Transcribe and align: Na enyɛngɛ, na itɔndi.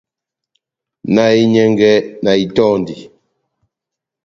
Na 1.13 1.25
enyɛngɛ, 1.41 1.91
na 2.23 2.31
itɔndi. 2.43 2.97